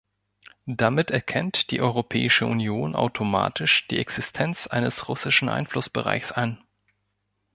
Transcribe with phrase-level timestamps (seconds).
[0.65, 6.59] Damit erkennt die Europäische Union automatisch die Existenz eines russischen Einflussbereichs an.